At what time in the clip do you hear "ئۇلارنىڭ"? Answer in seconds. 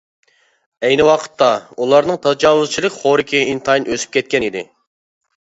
1.83-2.19